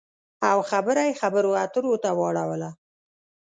او 0.49 0.57
خبره 0.69 1.01
یې 1.07 1.19
خبرو 1.21 1.51
اترو 1.63 1.93
ته 2.03 2.09
واړوله 2.17 2.69